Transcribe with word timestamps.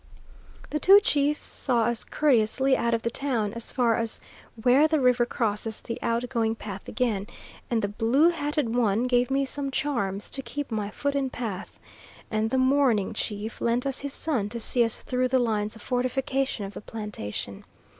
The 0.71 0.79
two 0.79 0.99
chiefs 0.99 1.45
saw 1.47 1.81
us 1.83 2.03
courteously 2.03 2.75
out 2.75 2.95
of 2.95 3.03
the 3.03 3.11
town 3.11 3.53
as 3.53 3.71
far 3.71 3.97
as 3.97 4.19
where 4.63 4.87
the 4.87 4.99
river 4.99 5.27
crosses 5.27 5.79
the 5.79 5.99
out 6.01 6.27
going 6.27 6.55
path 6.55 6.87
again, 6.87 7.27
and 7.69 7.83
the 7.83 7.87
blue 7.87 8.29
hatted 8.29 8.73
one 8.75 9.03
gave 9.03 9.29
me 9.29 9.45
some 9.45 9.69
charms 9.69 10.31
"to 10.31 10.41
keep 10.41 10.71
my 10.71 10.89
foot 10.89 11.13
in 11.13 11.29
path," 11.29 11.79
and 12.31 12.49
the 12.49 12.57
mourning 12.57 13.13
chief 13.13 13.61
lent 13.61 13.85
us 13.85 13.99
his 13.99 14.11
son 14.15 14.49
to 14.49 14.59
see 14.59 14.83
us 14.83 14.97
through 14.97 15.27
the 15.27 15.37
lines 15.37 15.75
of 15.75 15.83
fortification 15.83 16.65
of 16.65 16.73
the 16.73 16.81
plantation. 16.81 17.63